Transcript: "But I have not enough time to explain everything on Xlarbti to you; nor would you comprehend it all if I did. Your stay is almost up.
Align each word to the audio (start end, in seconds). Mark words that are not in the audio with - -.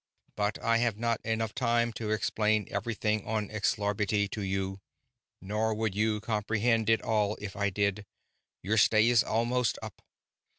"But 0.35 0.57
I 0.63 0.77
have 0.77 0.97
not 0.97 1.21
enough 1.23 1.53
time 1.53 1.93
to 1.93 2.09
explain 2.09 2.67
everything 2.71 3.23
on 3.27 3.49
Xlarbti 3.49 4.27
to 4.31 4.41
you; 4.41 4.79
nor 5.39 5.75
would 5.75 5.93
you 5.93 6.19
comprehend 6.19 6.89
it 6.89 7.03
all 7.03 7.37
if 7.39 7.55
I 7.55 7.69
did. 7.69 8.07
Your 8.63 8.77
stay 8.79 9.09
is 9.09 9.23
almost 9.23 9.77
up. 9.83 10.01